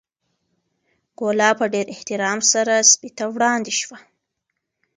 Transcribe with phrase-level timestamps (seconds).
[1.19, 3.97] ګوله په ډېر احترام سره سپي ته وړاندې شوه.